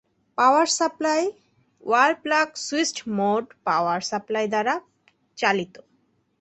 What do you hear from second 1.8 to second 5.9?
ওয়াল plug switched mode power supply দ্বারা চালিত।